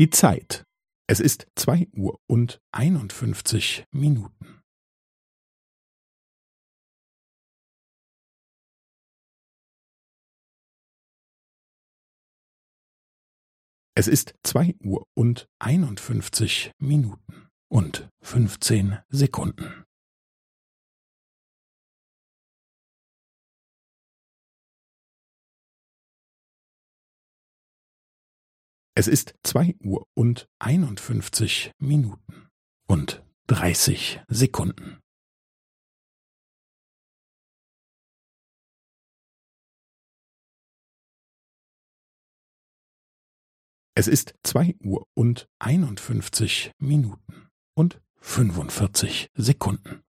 [0.00, 0.64] Die Zeit.
[1.06, 4.62] Es ist zwei Uhr und einundfünfzig Minuten.
[13.94, 19.84] Es ist zwei Uhr und einundfünfzig Minuten und fünfzehn Sekunden.
[29.00, 32.50] Es ist zwei Uhr und einundfünfzig Minuten
[32.86, 35.00] und dreißig Sekunden.
[43.94, 50.02] Es ist zwei Uhr und einundfünfzig Minuten und fünfundvierzig Sekunden.